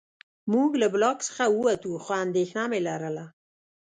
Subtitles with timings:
[0.53, 3.25] موږ له بلاک څخه ووتو خو اندېښنه مې لرله